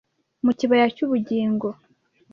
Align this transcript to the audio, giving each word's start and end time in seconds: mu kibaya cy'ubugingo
mu 0.45 0.51
kibaya 0.59 0.85
cy'ubugingo 0.95 1.67